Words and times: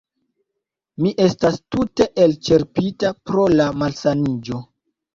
Mi 1.03 1.11
estas 1.25 1.59
tute 1.77 2.09
elĉerpita 2.25 3.15
pro 3.23 3.49
la 3.57 3.71
malsaniĝo 3.85 4.69